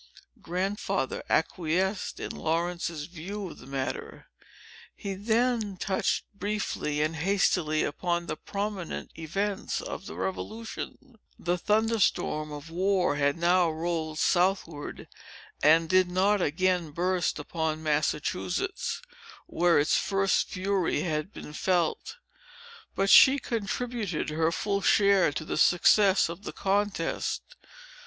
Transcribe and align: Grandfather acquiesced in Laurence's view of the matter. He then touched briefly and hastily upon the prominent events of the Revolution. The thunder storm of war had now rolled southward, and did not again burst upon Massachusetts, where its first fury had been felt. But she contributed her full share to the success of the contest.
Grandfather 0.41 1.21
acquiesced 1.29 2.19
in 2.19 2.31
Laurence's 2.35 3.05
view 3.05 3.51
of 3.51 3.59
the 3.59 3.67
matter. 3.67 4.29
He 4.95 5.13
then 5.13 5.77
touched 5.77 6.25
briefly 6.33 7.03
and 7.03 7.15
hastily 7.17 7.83
upon 7.83 8.25
the 8.25 8.35
prominent 8.35 9.11
events 9.15 9.79
of 9.79 10.07
the 10.07 10.15
Revolution. 10.15 11.19
The 11.37 11.55
thunder 11.55 11.99
storm 11.99 12.51
of 12.51 12.71
war 12.71 13.17
had 13.17 13.37
now 13.37 13.69
rolled 13.69 14.17
southward, 14.17 15.07
and 15.61 15.87
did 15.87 16.09
not 16.09 16.41
again 16.41 16.89
burst 16.89 17.37
upon 17.37 17.83
Massachusetts, 17.83 19.03
where 19.45 19.77
its 19.77 19.97
first 19.97 20.49
fury 20.49 21.01
had 21.01 21.31
been 21.31 21.53
felt. 21.53 22.17
But 22.95 23.11
she 23.11 23.37
contributed 23.37 24.31
her 24.31 24.51
full 24.51 24.81
share 24.81 25.31
to 25.31 25.45
the 25.45 25.57
success 25.59 26.27
of 26.27 26.41
the 26.41 26.53
contest. 26.53 27.43